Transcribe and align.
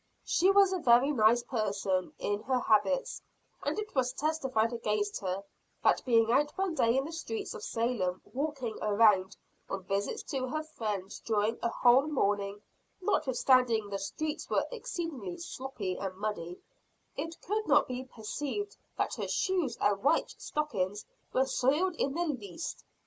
She 0.25 0.49
was 0.49 0.73
a 0.73 0.79
very 0.79 1.11
nice 1.11 1.43
person 1.43 2.11
in 2.17 2.41
her 2.41 2.59
habits, 2.59 3.21
and 3.61 3.77
it 3.77 3.93
was 3.93 4.13
testified 4.13 4.73
against 4.73 5.19
her, 5.21 5.43
that 5.83 6.03
being 6.05 6.31
out 6.31 6.57
one 6.57 6.73
day 6.73 6.97
in 6.97 7.05
the 7.05 7.11
streets 7.11 7.53
of 7.53 7.63
Salem 7.63 8.19
walking 8.33 8.79
around 8.81 9.37
on 9.69 9.83
visits 9.83 10.23
to 10.31 10.47
her 10.47 10.63
friends 10.63 11.19
during 11.19 11.59
a 11.61 11.69
whole 11.69 12.07
morning, 12.07 12.63
notwithstanding 12.99 13.89
the 13.91 13.99
streets 13.99 14.49
were 14.49 14.65
exceedingly 14.71 15.37
sloppy 15.37 15.95
and 15.99 16.17
muddy, 16.17 16.57
it 17.15 17.39
could 17.43 17.67
not 17.67 17.87
be 17.87 18.03
perceived 18.05 18.75
that 18.97 19.13
her 19.13 19.27
shoes 19.27 19.77
and 19.79 20.01
white 20.01 20.33
stockings 20.39 21.05
were 21.31 21.45
soiled 21.45 21.93
in 21.97 22.15
the 22.15 22.25
least. 22.25 22.83